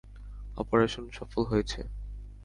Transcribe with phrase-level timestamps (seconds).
[0.57, 1.79] Operation সফল হয়েছে।